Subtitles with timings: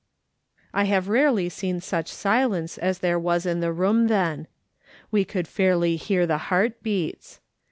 [0.73, 4.47] I have rarely seen such silence as there was in that room then.
[5.11, 7.39] We could fairly hear the heart beats.